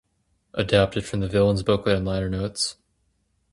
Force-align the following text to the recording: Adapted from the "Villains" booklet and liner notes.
Adapted 0.55 1.05
from 1.05 1.19
the 1.19 1.27
"Villains" 1.27 1.61
booklet 1.61 1.95
and 1.97 2.07
liner 2.07 2.27
notes. 2.27 2.75